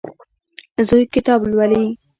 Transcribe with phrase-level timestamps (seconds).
[0.87, 1.85] زوی کتاب لولي.